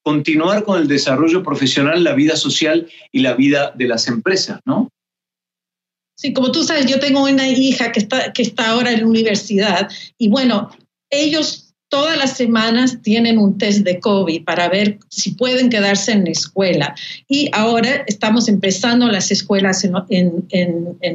continuar 0.02 0.64
con 0.64 0.80
el 0.80 0.88
desarrollo 0.88 1.42
profesional, 1.42 2.02
la 2.02 2.14
vida 2.14 2.36
social 2.36 2.88
y 3.12 3.20
la 3.20 3.34
vida 3.34 3.72
de 3.76 3.88
las 3.88 4.08
empresas, 4.08 4.60
¿no? 4.64 4.88
Sí, 6.16 6.32
como 6.32 6.50
tú 6.50 6.64
sabes, 6.64 6.86
yo 6.86 6.98
tengo 6.98 7.22
una 7.22 7.46
hija 7.46 7.92
que 7.92 8.00
está, 8.00 8.32
que 8.32 8.42
está 8.42 8.70
ahora 8.70 8.90
en 8.90 9.00
la 9.00 9.06
universidad 9.06 9.88
y 10.16 10.28
bueno, 10.28 10.70
ellos 11.10 11.67
todas 11.88 12.16
las 12.18 12.36
semanas 12.36 12.98
tienen 13.02 13.38
un 13.38 13.56
test 13.58 13.80
de 13.80 13.98
COVID 13.98 14.44
para 14.44 14.68
ver 14.68 14.98
si 15.08 15.32
pueden 15.32 15.70
quedarse 15.70 16.12
en 16.12 16.24
la 16.24 16.30
escuela. 16.30 16.94
Y 17.28 17.50
ahora 17.52 18.04
estamos 18.06 18.48
empezando 18.48 19.08
las 19.08 19.30
escuelas 19.30 19.84
en, 19.84 19.92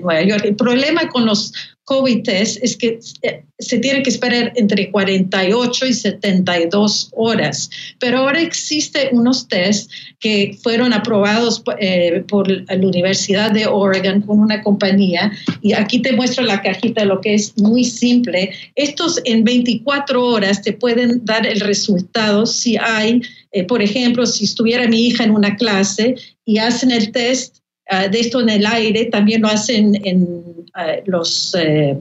Nueva 0.02 0.22
York. 0.24 0.46
El 0.46 0.56
problema 0.56 1.10
con 1.10 1.26
los 1.26 1.54
COVID 1.86 2.24
test 2.24 2.64
es 2.64 2.78
que 2.78 3.00
eh, 3.24 3.44
se 3.60 3.78
tiene 3.80 4.04
que 4.04 4.10
esperar 4.10 4.54
entre 4.56 4.90
48 4.90 5.86
y 5.86 5.94
72 5.94 7.10
horas, 7.14 7.70
pero 8.00 8.20
ahora 8.20 8.42
existen 8.42 9.10
unos 9.12 9.48
test 9.48 9.92
que 10.20 10.58
fueron 10.62 10.94
aprobados 10.94 11.62
eh, 11.80 12.24
por 12.28 12.50
la 12.50 12.76
Universidad 12.76 13.52
de 13.52 13.68
Oregon 13.68 14.22
con 14.22 14.40
una 14.40 14.62
compañía 14.62 15.32
y 15.62 15.74
aquí 15.74 16.00
te 16.00 16.14
muestro 16.14 16.46
la 16.46 16.62
cajita, 16.62 17.04
lo 17.04 17.20
que 17.20 17.34
es 17.34 17.58
muy 17.58 17.84
simple. 17.84 18.52
Estos 18.76 19.20
en 19.26 19.44
24 19.44 20.26
horas 20.26 20.62
te 20.62 20.74
pueden 20.74 21.26
dar 21.26 21.46
el 21.46 21.60
resultado 21.60 22.46
si 22.46 22.78
hay, 22.78 23.22
eh, 23.52 23.64
por 23.66 23.82
ejemplo, 23.82 24.26
si 24.26 24.46
estuviera 24.46 24.88
mi 24.88 25.08
hija 25.08 25.26
en 25.26 25.32
una 25.32 25.58
clase 25.58 26.16
y 26.46 26.60
hacen 26.60 26.92
el 26.92 27.12
test 27.12 27.64
Ah, 27.90 28.08
de 28.08 28.20
esto 28.22 28.40
en 28.40 28.50
el 28.50 28.66
aire, 28.66 29.06
también 29.06 29.42
lo 29.42 29.50
hacen 29.50 30.00
en 30.06 30.43
ah, 30.74 30.96
los... 31.06 31.56
Eh, 31.56 31.98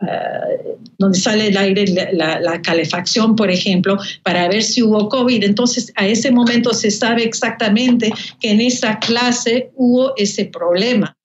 ah, 0.00 0.40
donde 0.98 1.18
sale 1.18 1.48
el 1.48 1.56
aire, 1.56 1.86
la, 2.12 2.38
la, 2.38 2.62
calefacción, 2.62 3.34
por 3.34 3.50
ejemplo, 3.50 3.98
para 4.22 4.48
ver 4.48 4.62
si 4.62 4.82
hubo 4.82 5.08
COVID. 5.08 5.42
Entonces, 5.42 5.92
a 5.96 6.06
ese 6.06 6.30
momento 6.30 6.72
se 6.72 6.90
sabe 6.90 7.24
exactamente 7.24 8.12
que 8.40 8.52
en 8.52 8.60
esa 8.60 8.98
clase 9.00 9.70
hubo 9.74 10.14
ese 10.16 10.44
problema. 10.44 11.16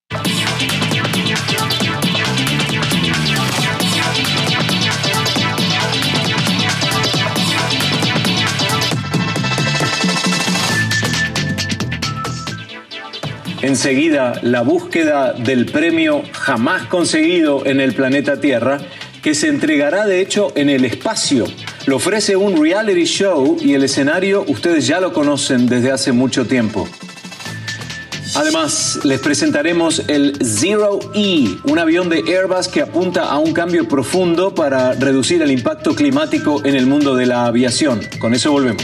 Enseguida, 13.62 14.39
la 14.42 14.62
búsqueda 14.62 15.34
del 15.34 15.66
premio 15.66 16.24
jamás 16.32 16.84
conseguido 16.84 17.66
en 17.66 17.82
el 17.82 17.94
planeta 17.94 18.39
Tierra, 18.39 18.80
que 19.22 19.36
se 19.36 19.50
entregará 19.50 20.06
de 20.06 20.22
hecho 20.22 20.54
en 20.56 20.70
el 20.70 20.86
espacio. 20.86 21.46
Lo 21.86 21.98
ofrece 21.98 22.38
un 22.38 22.62
reality 22.62 23.04
show 23.04 23.58
y 23.60 23.74
el 23.74 23.84
escenario 23.84 24.46
ustedes 24.48 24.88
ya 24.88 25.01
lo 25.01 25.12
conocen 25.12 25.68
desde 25.68 25.92
hace 25.92 26.13
mucho 26.13 26.46
tiempo. 26.46 26.88
Además, 28.36 29.00
les 29.04 29.20
presentaremos 29.20 30.04
el 30.08 30.38
Zero 30.42 31.00
E, 31.13 31.58
un 31.66 31.80
avión 31.80 32.08
de 32.08 32.20
Airbus 32.20 32.70
que 32.70 32.82
apunta 32.82 33.24
a 33.25 33.39
un 33.39 33.51
cambio 33.51 33.88
profundo 33.88 34.56
para 34.56 34.94
reducir 34.94 35.42
el 35.42 35.51
impacto 35.51 35.96
climático 35.96 36.62
en 36.63 36.75
el 36.75 36.86
mundo 36.86 37.16
de 37.16 37.25
la 37.25 37.46
aviación. 37.46 38.00
Con 38.20 38.34
eso 38.34 38.51
volvemos. 38.51 38.84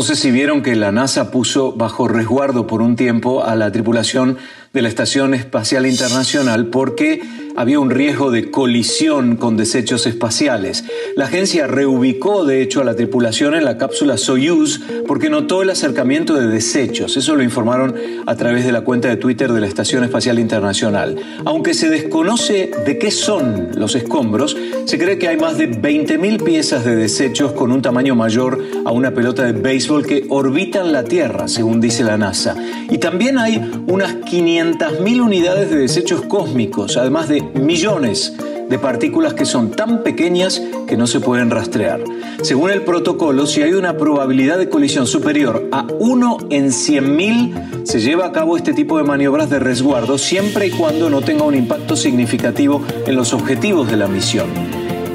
No 0.00 0.06
sé 0.06 0.16
si 0.16 0.30
vieron 0.30 0.62
que 0.62 0.76
la 0.76 0.92
NASA 0.92 1.30
puso 1.30 1.72
bajo 1.72 2.08
resguardo 2.08 2.66
por 2.66 2.80
un 2.80 2.96
tiempo 2.96 3.44
a 3.44 3.54
la 3.54 3.70
tripulación 3.70 4.38
de 4.72 4.82
la 4.82 4.88
Estación 4.88 5.34
Espacial 5.34 5.84
Internacional 5.84 6.66
porque 6.66 7.20
había 7.56 7.80
un 7.80 7.90
riesgo 7.90 8.30
de 8.30 8.52
colisión 8.52 9.36
con 9.36 9.56
desechos 9.56 10.06
espaciales. 10.06 10.84
La 11.16 11.24
agencia 11.24 11.66
reubicó, 11.66 12.44
de 12.44 12.62
hecho, 12.62 12.80
a 12.80 12.84
la 12.84 12.94
tripulación 12.94 13.56
en 13.56 13.64
la 13.64 13.78
cápsula 13.78 14.16
Soyuz 14.16 14.80
porque 15.08 15.28
notó 15.28 15.62
el 15.62 15.70
acercamiento 15.70 16.34
de 16.34 16.46
desechos. 16.46 17.16
Eso 17.16 17.34
lo 17.34 17.42
informaron 17.42 17.96
a 18.26 18.36
través 18.36 18.64
de 18.64 18.70
la 18.70 18.82
cuenta 18.82 19.08
de 19.08 19.16
Twitter 19.16 19.52
de 19.52 19.60
la 19.60 19.66
Estación 19.66 20.04
Espacial 20.04 20.38
Internacional. 20.38 21.16
Aunque 21.44 21.74
se 21.74 21.90
desconoce 21.90 22.70
de 22.86 22.96
qué 22.96 23.10
son 23.10 23.70
los 23.74 23.96
escombros, 23.96 24.56
se 24.84 24.98
cree 24.98 25.18
que 25.18 25.26
hay 25.26 25.36
más 25.36 25.58
de 25.58 25.68
20.000 25.68 26.44
piezas 26.44 26.84
de 26.84 26.94
desechos 26.94 27.52
con 27.52 27.72
un 27.72 27.82
tamaño 27.82 28.14
mayor 28.14 28.64
a 28.84 28.92
una 28.92 29.10
pelota 29.10 29.42
de 29.42 29.52
béisbol 29.52 30.06
que 30.06 30.26
orbitan 30.28 30.92
la 30.92 31.02
Tierra, 31.02 31.48
según 31.48 31.80
dice 31.80 32.04
la 32.04 32.16
NASA. 32.16 32.54
Y 32.88 32.98
también 32.98 33.36
hay 33.36 33.60
unas 33.88 34.14
500 34.14 34.59
500.000 34.60 35.22
unidades 35.22 35.70
de 35.70 35.78
desechos 35.78 36.20
cósmicos, 36.22 36.98
además 36.98 37.30
de 37.30 37.40
millones 37.40 38.34
de 38.68 38.78
partículas 38.78 39.32
que 39.32 39.46
son 39.46 39.70
tan 39.70 40.02
pequeñas 40.02 40.60
que 40.86 40.98
no 40.98 41.06
se 41.06 41.18
pueden 41.18 41.50
rastrear. 41.50 42.04
Según 42.42 42.70
el 42.70 42.82
protocolo, 42.82 43.46
si 43.46 43.62
hay 43.62 43.72
una 43.72 43.96
probabilidad 43.96 44.58
de 44.58 44.68
colisión 44.68 45.06
superior 45.06 45.66
a 45.72 45.86
1 45.98 46.38
en 46.50 46.66
100.000, 46.66 47.84
se 47.84 48.00
lleva 48.00 48.26
a 48.26 48.32
cabo 48.32 48.58
este 48.58 48.74
tipo 48.74 48.98
de 48.98 49.04
maniobras 49.04 49.48
de 49.48 49.60
resguardo 49.60 50.18
siempre 50.18 50.66
y 50.66 50.70
cuando 50.70 51.08
no 51.08 51.22
tenga 51.22 51.44
un 51.44 51.54
impacto 51.54 51.96
significativo 51.96 52.82
en 53.06 53.16
los 53.16 53.32
objetivos 53.32 53.90
de 53.90 53.96
la 53.96 54.08
misión. 54.08 54.50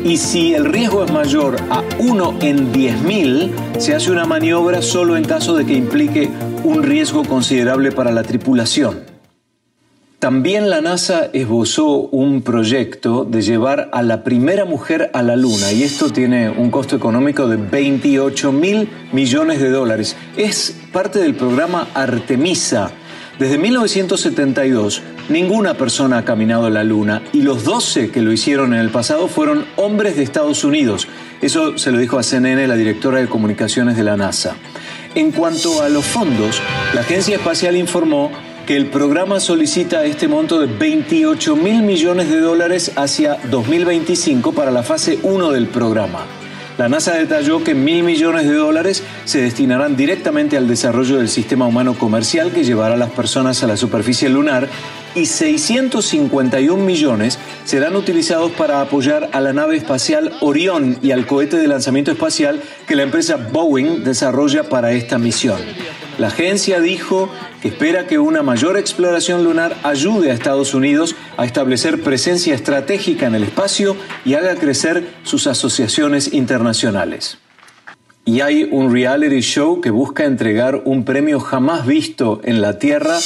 Y 0.03 0.17
si 0.17 0.55
el 0.55 0.65
riesgo 0.65 1.05
es 1.05 1.11
mayor 1.11 1.55
a 1.69 1.83
1 1.99 2.37
en 2.41 2.73
10.000, 2.73 3.51
se 3.77 3.93
hace 3.93 4.11
una 4.11 4.25
maniobra 4.25 4.81
solo 4.81 5.15
en 5.15 5.23
caso 5.23 5.55
de 5.55 5.65
que 5.67 5.73
implique 5.73 6.31
un 6.63 6.81
riesgo 6.81 7.23
considerable 7.23 7.91
para 7.91 8.11
la 8.11 8.23
tripulación. 8.23 9.14
También 10.25 10.71
la 10.71 10.81
NASA 10.81 11.29
esbozó 11.33 11.85
un 12.09 12.41
proyecto 12.41 13.25
de 13.25 13.43
llevar 13.43 13.91
a 13.93 14.01
la 14.01 14.23
primera 14.23 14.65
mujer 14.65 15.11
a 15.13 15.21
la 15.21 15.35
Luna 15.35 15.71
y 15.71 15.83
esto 15.83 16.09
tiene 16.09 16.49
un 16.49 16.71
costo 16.71 16.95
económico 16.95 17.47
de 17.47 17.57
28 17.57 18.51
mil 18.51 18.89
millones 19.11 19.61
de 19.61 19.69
dólares. 19.69 20.17
Es 20.35 20.77
parte 20.91 21.19
del 21.19 21.35
programa 21.35 21.89
Artemisa. 21.93 22.89
Desde 23.37 23.59
1972, 23.59 25.03
ninguna 25.29 25.75
persona 25.75 26.17
ha 26.17 26.25
caminado 26.25 26.65
a 26.65 26.71
la 26.71 26.83
Luna 26.83 27.21
y 27.31 27.43
los 27.43 27.63
12 27.63 28.09
que 28.09 28.23
lo 28.23 28.33
hicieron 28.33 28.73
en 28.73 28.79
el 28.79 28.89
pasado 28.89 29.27
fueron 29.27 29.63
hombres 29.75 30.15
de 30.15 30.23
Estados 30.23 30.63
Unidos. 30.63 31.07
Eso 31.43 31.77
se 31.77 31.91
lo 31.91 31.99
dijo 31.99 32.17
a 32.17 32.23
CNN 32.23 32.65
la 32.65 32.77
directora 32.77 33.19
de 33.19 33.27
comunicaciones 33.27 33.95
de 33.95 34.03
la 34.03 34.17
NASA. 34.17 34.55
En 35.13 35.31
cuanto 35.31 35.83
a 35.83 35.89
los 35.89 36.03
fondos, 36.03 36.63
la 36.95 37.01
Agencia 37.01 37.35
Espacial 37.35 37.77
informó 37.77 38.31
que 38.65 38.75
el 38.75 38.87
programa 38.87 39.39
solicita 39.39 40.05
este 40.05 40.27
monto 40.27 40.59
de 40.59 40.67
28 40.67 41.55
mil 41.55 41.83
millones 41.83 42.29
de 42.29 42.39
dólares 42.39 42.91
hacia 42.95 43.37
2025 43.49 44.53
para 44.53 44.71
la 44.71 44.81
fase 44.81 45.19
1 45.21 45.51
del 45.51 45.67
programa. 45.67 46.25
La 46.77 46.89
NASA 46.89 47.13
detalló 47.13 47.63
que 47.63 47.73
mil 47.73 48.03
millones 48.03 48.45
de 48.45 48.53
dólares 48.53 49.03
se 49.23 49.41
destinarán 49.41 49.95
directamente 49.95 50.57
al 50.57 50.67
desarrollo 50.67 51.17
del 51.17 51.29
sistema 51.29 51.65
humano 51.67 51.93
comercial 51.93 52.51
que 52.51 52.65
llevará 52.65 52.95
a 52.95 52.97
las 52.97 53.11
personas 53.11 53.63
a 53.63 53.67
la 53.67 53.77
superficie 53.77 54.27
lunar 54.27 54.67
y 55.15 55.25
651 55.25 56.83
millones 56.83 57.39
serán 57.63 57.95
utilizados 57.95 58.51
para 58.51 58.81
apoyar 58.81 59.29
a 59.31 59.41
la 59.41 59.53
nave 59.53 59.77
espacial 59.77 60.33
Orión 60.41 60.99
y 61.01 61.11
al 61.11 61.25
cohete 61.25 61.57
de 61.57 61.67
lanzamiento 61.67 62.11
espacial 62.11 62.61
que 62.87 62.95
la 62.95 63.03
empresa 63.03 63.37
Boeing 63.37 64.03
desarrolla 64.03 64.69
para 64.69 64.91
esta 64.91 65.17
misión. 65.17 65.59
La 66.17 66.27
agencia 66.27 66.79
dijo 66.79 67.29
que 67.61 67.69
espera 67.69 68.07
que 68.07 68.19
una 68.19 68.41
mayor 68.41 68.77
exploración 68.77 69.43
lunar 69.43 69.75
ayude 69.83 70.31
a 70.31 70.33
Estados 70.33 70.73
Unidos 70.73 71.15
a 71.35 71.45
establecer 71.45 72.03
presencia 72.03 72.53
estratégica 72.53 73.25
en 73.25 73.35
el 73.35 73.43
espacio 73.43 73.97
y 74.23 74.35
haga 74.35 74.55
crecer 74.55 75.09
sus 75.23 75.47
asociaciones 75.47 76.33
internacionales. 76.33 77.37
Y 78.27 78.41
hay 78.41 78.67
un 78.71 78.91
reality 78.91 79.41
show 79.41 79.81
que 79.81 79.91
busca 79.91 80.25
entregar 80.25 80.81
un 80.85 81.05
premio 81.05 81.39
jamás 81.39 81.85
visto 81.85 82.41
en 82.43 82.59
la 82.59 82.79
Tierra 82.79 83.19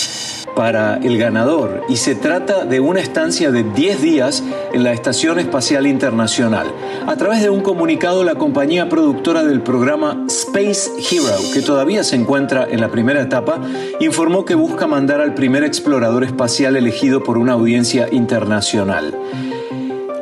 para 0.60 0.98
el 0.98 1.18
ganador 1.18 1.86
y 1.88 1.96
se 1.96 2.16
trata 2.16 2.66
de 2.66 2.82
una 2.82 3.00
estancia 3.00 3.50
de 3.50 3.64
10 3.64 4.02
días 4.02 4.44
en 4.74 4.84
la 4.84 4.92
Estación 4.92 5.40
Espacial 5.40 5.88
Internacional. 5.88 6.68
A 7.08 7.16
través 7.16 7.42
de 7.42 7.50
un 7.50 7.62
comunicado, 7.62 8.26
la 8.26 8.36
compañía 8.36 8.90
productora 8.90 9.46
del 9.46 9.62
programa 9.62 10.26
Space 10.28 10.92
Hero, 11.00 11.38
que 11.54 11.62
todavía 11.62 12.04
se 12.04 12.18
encuentra 12.18 12.68
en 12.70 12.82
la 12.82 12.90
primera 12.90 13.22
etapa, 13.22 13.62
informó 14.02 14.44
que 14.44 14.56
busca 14.56 14.86
mandar 14.86 15.22
al 15.22 15.34
primer 15.34 15.64
explorador 15.64 16.26
espacial 16.26 16.76
elegido 16.76 17.24
por 17.24 17.38
una 17.38 17.54
audiencia 17.54 18.10
internacional. 18.12 19.16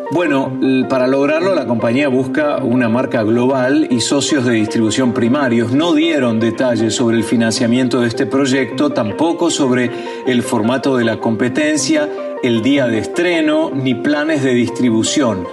Bueno, 0.10 0.58
para 0.90 1.06
lograrlo 1.06 1.54
la 1.54 1.68
compañía 1.68 2.08
busca 2.08 2.58
una 2.64 2.88
marca 2.88 3.24
global 3.24 3.88
y 3.92 4.00
socios 4.00 4.46
de 4.46 4.54
distribución 4.54 5.14
primarios. 5.14 5.74
No 5.74 5.94
dieron 5.94 6.40
detalles 6.40 6.96
sobre 6.96 7.18
el 7.18 7.26
financiamiento 7.26 8.00
de 8.00 8.08
este 8.08 8.26
proyecto, 8.26 8.90
tampoco 8.92 9.52
sobre 9.52 9.92
el 10.26 10.44
formato 10.44 10.96
de 10.96 11.04
la 11.04 11.20
competencia, 11.20 12.10
el 12.42 12.62
día 12.62 12.88
de 12.88 13.00
estreno, 13.00 13.70
ni 13.70 13.96
planes 13.96 14.44
de 14.44 14.54
distribución. 14.54 15.46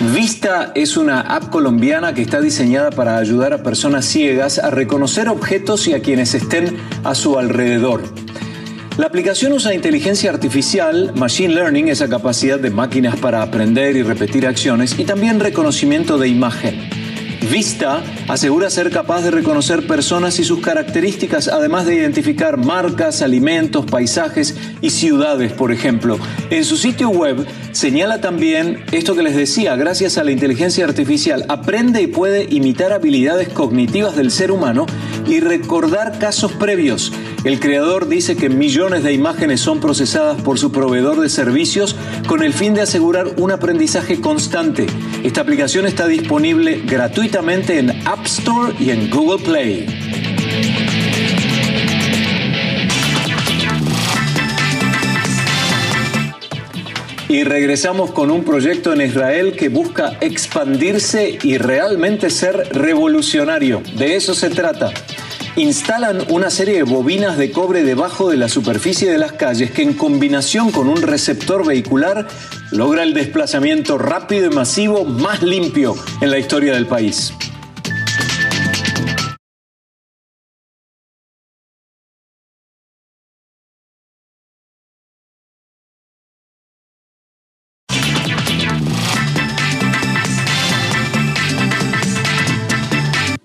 Vista 0.00 0.72
es 0.74 0.98
una 0.98 1.22
app 1.22 1.48
colombiana 1.48 2.12
que 2.12 2.20
está 2.20 2.42
diseñada 2.42 2.90
para 2.90 3.16
ayudar 3.16 3.54
a 3.54 3.62
personas 3.62 4.04
ciegas 4.04 4.58
a 4.58 4.68
reconocer 4.68 5.26
objetos 5.26 5.88
y 5.88 5.94
a 5.94 6.02
quienes 6.02 6.34
estén 6.34 6.76
a 7.02 7.14
su 7.14 7.38
alrededor. 7.38 8.02
La 8.98 9.06
aplicación 9.06 9.52
usa 9.52 9.74
inteligencia 9.74 10.30
artificial, 10.30 11.12
machine 11.16 11.54
learning, 11.54 11.88
esa 11.88 12.08
capacidad 12.08 12.58
de 12.58 12.70
máquinas 12.70 13.16
para 13.16 13.40
aprender 13.40 13.96
y 13.96 14.02
repetir 14.02 14.46
acciones, 14.46 14.98
y 14.98 15.04
también 15.04 15.40
reconocimiento 15.40 16.18
de 16.18 16.28
imagen. 16.28 16.95
Vista 17.50 18.02
asegura 18.28 18.70
ser 18.70 18.90
capaz 18.90 19.22
de 19.22 19.30
reconocer 19.30 19.86
personas 19.86 20.38
y 20.40 20.44
sus 20.44 20.60
características, 20.60 21.46
además 21.46 21.86
de 21.86 21.94
identificar 21.94 22.56
marcas, 22.56 23.22
alimentos, 23.22 23.86
paisajes 23.86 24.56
y 24.80 24.90
ciudades, 24.90 25.52
por 25.52 25.70
ejemplo. 25.70 26.18
En 26.50 26.64
su 26.64 26.76
sitio 26.76 27.08
web 27.08 27.46
señala 27.70 28.20
también 28.20 28.84
esto 28.90 29.14
que 29.14 29.22
les 29.22 29.36
decía, 29.36 29.76
gracias 29.76 30.18
a 30.18 30.24
la 30.24 30.32
inteligencia 30.32 30.84
artificial, 30.84 31.44
aprende 31.48 32.02
y 32.02 32.08
puede 32.08 32.48
imitar 32.50 32.92
habilidades 32.92 33.48
cognitivas 33.48 34.16
del 34.16 34.32
ser 34.32 34.50
humano 34.50 34.86
y 35.26 35.40
recordar 35.40 36.18
casos 36.18 36.52
previos. 36.52 37.12
El 37.46 37.60
creador 37.60 38.08
dice 38.08 38.36
que 38.36 38.48
millones 38.48 39.04
de 39.04 39.12
imágenes 39.12 39.60
son 39.60 39.78
procesadas 39.78 40.42
por 40.42 40.58
su 40.58 40.72
proveedor 40.72 41.20
de 41.20 41.28
servicios 41.28 41.94
con 42.26 42.42
el 42.42 42.52
fin 42.52 42.74
de 42.74 42.80
asegurar 42.80 43.34
un 43.36 43.52
aprendizaje 43.52 44.20
constante. 44.20 44.88
Esta 45.22 45.42
aplicación 45.42 45.86
está 45.86 46.08
disponible 46.08 46.82
gratuitamente 46.84 47.78
en 47.78 47.90
App 48.04 48.26
Store 48.26 48.74
y 48.80 48.90
en 48.90 49.08
Google 49.10 49.44
Play. 49.44 49.86
Y 57.28 57.44
regresamos 57.44 58.10
con 58.10 58.32
un 58.32 58.42
proyecto 58.42 58.92
en 58.92 59.02
Israel 59.02 59.54
que 59.56 59.68
busca 59.68 60.18
expandirse 60.20 61.38
y 61.44 61.58
realmente 61.58 62.28
ser 62.30 62.56
revolucionario. 62.72 63.82
De 63.96 64.16
eso 64.16 64.34
se 64.34 64.50
trata 64.50 64.92
instalan 65.56 66.18
una 66.28 66.50
serie 66.50 66.76
de 66.76 66.82
bobinas 66.82 67.38
de 67.38 67.50
cobre 67.50 67.82
debajo 67.82 68.30
de 68.30 68.36
la 68.36 68.48
superficie 68.48 69.10
de 69.10 69.16
las 69.16 69.32
calles 69.32 69.70
que 69.70 69.82
en 69.82 69.94
combinación 69.94 70.70
con 70.70 70.88
un 70.88 71.00
receptor 71.00 71.66
vehicular 71.66 72.28
logra 72.70 73.02
el 73.02 73.14
desplazamiento 73.14 73.96
rápido 73.96 74.50
y 74.50 74.54
masivo 74.54 75.04
más 75.04 75.42
limpio 75.42 75.94
en 76.20 76.30
la 76.30 76.38
historia 76.38 76.74
del 76.74 76.86
país. 76.86 77.32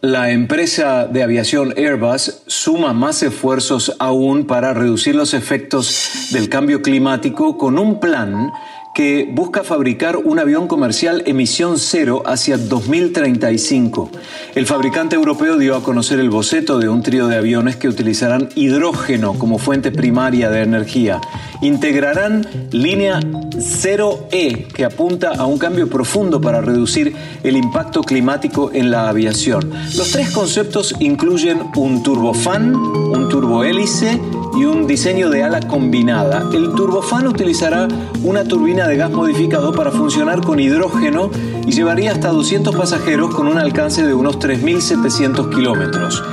La 0.02 0.32
empresa 0.32 1.06
de 1.06 1.22
aviación 1.22 1.76
Airbus 1.78 2.42
suma 2.48 2.92
más 2.92 3.22
esfuerzos 3.22 3.96
aún 4.00 4.48
para 4.48 4.74
reducir 4.74 5.14
los 5.14 5.36
efectos 5.36 6.30
del 6.32 6.50
cambio 6.50 6.82
climático 6.82 7.56
con 7.56 7.78
un 7.78 8.00
plan 8.00 8.52
que 8.96 9.30
busca 9.32 9.64
fabricar 9.64 10.18
un 10.18 10.40
avión 10.40 10.68
comercial 10.68 11.22
emisión 11.28 11.78
cero 11.78 12.24
hacia 12.26 12.58
2035. 12.58 14.10
El 14.56 14.66
fabricante 14.66 15.16
europeo 15.16 15.58
dio 15.58 15.76
a 15.76 15.84
conocer 15.84 16.20
el 16.20 16.32
boceto 16.32 16.80
de 16.80 16.90
un 16.90 17.04
trío 17.04 17.28
de 17.28 17.38
aviones 17.38 17.76
que 17.76 17.88
utilizarán 17.88 18.50
hidrógeno 18.56 19.36
como 19.38 19.60
fuente 19.60 19.92
primaria 19.92 20.50
de 20.50 20.64
energía. 20.64 21.22
Integrarán 21.62 22.46
línea 22.72 23.20
0E 23.20 24.68
que 24.68 24.84
apunta 24.84 25.34
a 25.38 25.46
un 25.46 25.58
cambio 25.58 25.88
profundo 25.88 26.42
para 26.42 26.62
reducir 26.62 27.16
el 27.44 27.56
impacto 27.56 28.02
climático 28.02 28.72
en 28.74 28.90
la 28.90 29.10
aviación. 29.10 29.72
Los 29.96 30.12
tres 30.12 30.32
conceptos 30.32 30.96
incluyen 31.00 31.62
un 31.76 32.02
turbofan, 32.02 32.76
un 32.76 33.30
turbohélice 33.30 34.20
y 34.58 34.66
un 34.66 34.88
diseño 34.88 35.30
de 35.30 35.44
ala 35.44 35.62
combinada. 35.62 36.50
El 36.54 36.74
turbofan 36.74 37.28
utilizará 37.28 37.88
una 38.24 38.44
turbina 38.44 38.88
de 38.88 38.98
gas 38.98 39.12
modificado 39.12 39.72
para 39.72 39.92
funcionar 39.92 40.42
con 40.42 40.60
hidrógeno 40.60 41.30
y 41.68 41.72
llevaría 41.72 42.12
hasta 42.12 42.30
200 42.30 42.76
pasajeros 42.76 43.34
con 43.36 43.48
un 43.48 43.58
alcance 43.58 44.06
de 44.06 44.14
unos 44.14 44.40
3.700 44.40 45.54
kilómetros. 45.54 46.24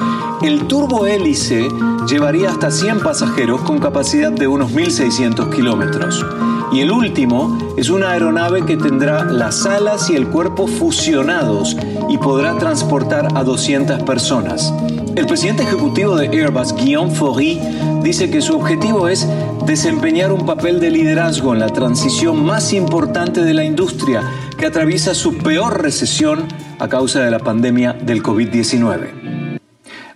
El 0.43 0.69
turbohélice 0.69 1.69
llevaría 2.09 2.51
hasta 2.51 2.71
100 2.71 3.01
pasajeros 3.01 3.61
con 3.63 3.81
capacidad 3.81 4.31
de 4.31 4.47
unos 4.47 4.71
1.600 4.73 5.53
kilómetros. 5.53 6.25
Y 6.73 6.81
el 6.81 6.93
último 6.93 7.59
es 7.77 7.91
una 7.91 8.11
aeronave 8.11 8.65
que 8.65 8.77
tendrá 8.77 9.25
las 9.25 9.67
alas 9.67 10.11
y 10.11 10.15
el 10.15 10.29
cuerpo 10.29 10.69
fusionados 10.69 11.77
y 12.09 12.19
podrá 12.19 12.57
transportar 12.57 13.29
a 13.35 13.43
200 13.43 14.05
personas. 14.05 14.73
El 15.17 15.27
presidente 15.27 15.65
ejecutivo 15.65 16.15
de 16.15 16.29
Airbus, 16.29 16.73
Guillaume 16.73 17.13
Faury, 17.13 17.61
dice 18.05 18.31
que 18.31 18.41
su 18.41 18.55
objetivo 18.55 19.09
es 19.09 19.27
desempeñar 19.67 20.31
un 20.31 20.47
papel 20.47 20.79
de 20.79 20.93
liderazgo 20.93 21.53
en 21.53 21.59
la 21.59 21.69
transición 21.69 22.45
más 22.45 22.73
importante 22.73 23.43
de 23.43 23.55
la 23.55 23.65
industria 23.65 24.23
que 24.57 24.67
atraviesa 24.67 25.15
su 25.15 25.37
peor 25.39 25.83
recesión 25.83 26.45
a 26.79 26.87
causa 26.89 27.25
de 27.25 27.33
la 27.33 27.41
pandemia 27.41 27.93
del 27.93 28.23
COVID-19. 28.23 29.28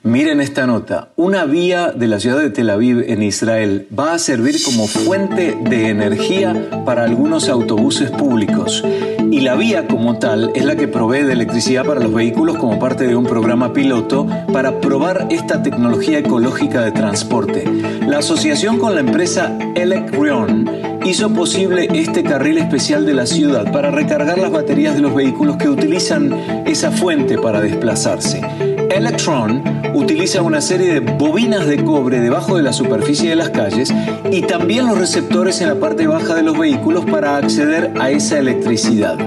Miren 0.05 0.41
esta 0.41 0.67
nota. 0.67 1.11
Una 1.15 1.45
vía 1.45 1.93
de 1.93 2.09
la 2.09 2.19
ciudad 2.19 2.39
de 2.39 2.51
Tel 2.51 2.71
Aviv 2.71 3.05
en 3.07 3.23
Israel 3.23 3.87
va 3.97 4.15
a 4.15 4.19
servir 4.19 4.57
como 4.65 4.89
fuente 4.89 5.57
de 5.63 5.91
energía 5.91 6.83
para 6.85 7.05
algunos 7.05 7.49
autobuses 7.49 8.11
públicos. 8.11 8.83
Y 9.31 9.43
la 9.43 9.55
vía 9.55 9.87
como 9.87 10.19
tal 10.19 10.51
es 10.57 10.65
la 10.65 10.75
que 10.75 10.89
provee 10.89 11.23
de 11.23 11.35
electricidad 11.35 11.85
para 11.85 12.01
los 12.01 12.13
vehículos 12.13 12.57
como 12.57 12.81
parte 12.81 13.07
de 13.07 13.15
un 13.15 13.27
programa 13.27 13.73
piloto 13.73 14.27
para 14.53 14.81
probar 14.81 15.29
esta 15.31 15.63
tecnología 15.63 16.19
ecológica 16.19 16.81
de 16.81 16.91
transporte. 16.91 17.65
La 18.05 18.19
asociación 18.19 18.81
con 18.81 18.97
la 18.97 19.03
empresa 19.03 19.57
Electrion 19.77 20.69
hizo 21.05 21.33
posible 21.33 21.87
este 21.95 22.25
carril 22.25 22.59
especial 22.59 23.07
de 23.07 23.15
la 23.15 23.27
ciudad 23.27 23.71
para 23.71 23.93
recargar 23.93 24.39
las 24.39 24.51
baterías 24.51 24.97
de 24.97 25.01
los 25.03 25.15
vehículos 25.15 25.59
que 25.59 25.69
utilizan 25.69 26.33
esa 26.67 26.91
fuente 26.91 27.39
para 27.39 27.61
desplazarse. 27.61 28.41
Electron 28.95 29.63
utiliza 29.95 30.43
una 30.43 30.61
serie 30.61 30.93
de 30.93 31.01
bobinas 31.01 31.67
de 31.67 31.83
cobre 31.83 32.21
debajo 32.21 32.57
de 32.57 32.63
la 32.63 32.75
superficie 32.75 33.31
de 33.31 33.37
las 33.37 33.49
calles 33.49 33.93
y 34.31 34.43
también 34.43 34.87
los 34.87 34.99
receptores 34.99 35.63
en 35.63 35.69
la 35.69 35.77
parte 35.77 36.07
baja 36.07 36.35
de 36.35 36.43
los 36.43 36.59
vehículos 36.59 37.07
para 37.07 37.37
acceder 37.37 37.93
a 37.99 38.11
esa 38.11 38.39
electricidad. 38.39 39.19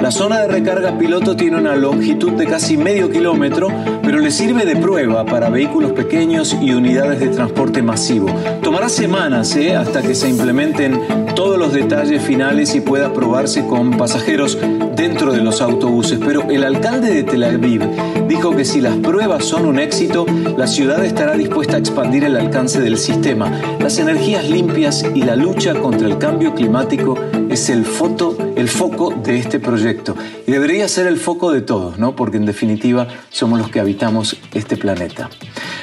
La 0.00 0.12
zona 0.12 0.42
de 0.42 0.46
recarga 0.48 0.96
piloto 0.96 1.34
tiene 1.34 1.56
una 1.56 1.74
longitud 1.74 2.32
de 2.32 2.46
casi 2.46 2.76
medio 2.76 3.10
kilómetro, 3.10 3.68
pero 4.02 4.18
le 4.20 4.30
sirve 4.30 4.64
de 4.64 4.76
prueba 4.76 5.24
para 5.24 5.50
vehículos 5.50 5.90
pequeños 5.90 6.56
y 6.60 6.70
unidades 6.70 7.18
de 7.18 7.28
transporte 7.28 7.82
masivo. 7.82 8.28
Tomará 8.62 8.88
semanas 8.88 9.56
¿eh? 9.56 9.74
hasta 9.74 10.00
que 10.02 10.14
se 10.14 10.28
implementen 10.28 11.00
todos 11.34 11.58
los 11.58 11.72
detalles 11.72 12.22
finales 12.22 12.76
y 12.76 12.80
pueda 12.80 13.12
probarse 13.12 13.66
con 13.66 13.96
pasajeros 13.96 14.56
dentro 14.94 15.32
de 15.32 15.40
los 15.40 15.60
autobuses, 15.60 16.20
pero 16.24 16.48
el 16.48 16.62
alcalde 16.62 17.12
de 17.12 17.24
Tel 17.24 17.42
Aviv 17.42 17.82
dijo 18.28 18.54
que 18.54 18.64
si 18.64 18.80
las 18.80 18.96
pruebas 18.98 19.44
son 19.44 19.64
un 19.64 19.78
éxito, 19.78 20.26
la 20.56 20.66
ciudad 20.66 21.02
estará 21.04 21.34
dispuesta 21.34 21.76
a 21.76 21.78
expandir 21.78 22.24
el 22.24 22.36
alcance 22.36 22.78
del 22.80 22.98
sistema. 22.98 23.50
Las 23.80 23.98
energías 23.98 24.48
limpias 24.48 25.04
y 25.14 25.22
la 25.22 25.34
lucha 25.34 25.74
contra 25.74 26.06
el 26.06 26.18
cambio 26.18 26.54
climático 26.54 27.18
es 27.48 27.70
el, 27.70 27.86
foto, 27.86 28.36
el 28.54 28.68
foco 28.68 29.10
de 29.10 29.38
este 29.38 29.58
proyecto. 29.58 30.14
Y 30.46 30.52
debería 30.52 30.86
ser 30.88 31.06
el 31.06 31.16
foco 31.16 31.52
de 31.52 31.62
todos, 31.62 31.98
¿no? 31.98 32.14
Porque 32.14 32.36
en 32.36 32.44
definitiva 32.44 33.08
somos 33.30 33.58
los 33.58 33.70
que 33.70 33.80
habitamos 33.80 34.36
este 34.52 34.76
planeta. 34.76 35.30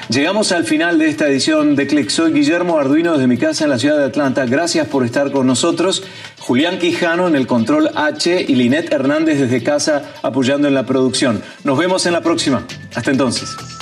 Llegamos 0.09 0.51
al 0.51 0.65
final 0.65 0.99
de 0.99 1.09
esta 1.09 1.27
edición 1.27 1.75
de 1.75 1.87
Click. 1.87 2.09
Soy 2.09 2.31
Guillermo 2.31 2.77
Arduino 2.77 3.13
desde 3.13 3.25
mi 3.25 3.37
casa 3.37 3.63
en 3.63 3.71
la 3.71 3.79
ciudad 3.79 3.97
de 3.97 4.03
Atlanta. 4.03 4.45
Gracias 4.45 4.87
por 4.87 5.03
estar 5.03 5.31
con 5.31 5.47
nosotros. 5.47 6.03
Julián 6.45 6.77
Quijano 6.77 7.27
en 7.27 7.35
el 7.35 7.47
control 7.47 7.89
H 7.95 8.45
y 8.47 8.53
Linet 8.53 8.93
Hernández 8.93 9.39
desde 9.39 9.63
casa 9.63 10.13
apoyando 10.21 10.67
en 10.67 10.75
la 10.75 10.85
producción. 10.85 11.41
Nos 11.63 11.75
vemos 11.75 12.05
en 12.05 12.13
la 12.13 12.21
próxima. 12.21 12.67
Hasta 12.93 13.09
entonces. 13.09 13.74